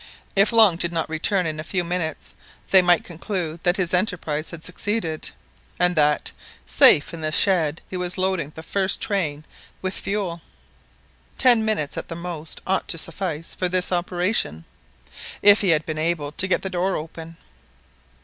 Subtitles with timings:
[0.35, 2.33] If Long did not return in a few minutes,
[2.71, 5.29] they might conclude that his enterprise had succeeded,
[5.77, 6.31] and that,
[6.65, 9.45] safe in the shed, he was loading the first train
[9.79, 10.41] with fuel.
[11.37, 14.65] Ten minutes at the most ought to suffice for this operation,
[15.43, 17.37] if he had been able to get the door open.